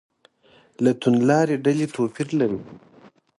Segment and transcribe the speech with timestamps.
[0.83, 2.59] له توندلارې ډلې توپیر لري.